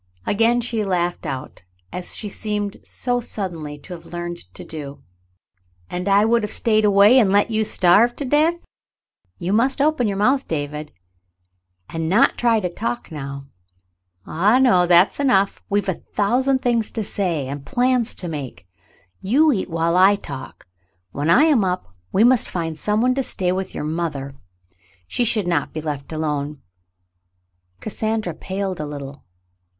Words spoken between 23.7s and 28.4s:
your mother. She should not be left alone." Cassandra